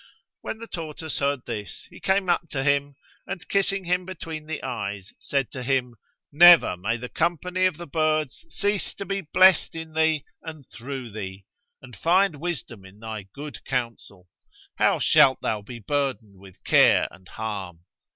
[0.41, 2.95] When the tortoise heard this, he came up to him
[3.27, 5.93] and, kissing him between the eyes, said to him,
[6.31, 11.11] "Never may the company of the birds cease to be blest in thee and through
[11.11, 11.45] thee,
[11.83, 14.27] and find wisdom in thy good counsel!
[14.79, 17.81] How shalt thou be burdened with care and harm?"